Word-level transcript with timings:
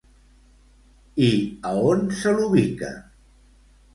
I 1.27 1.29
a 1.73 1.75
on 1.91 2.01
se 2.21 2.35
l'ubica? 2.39 2.89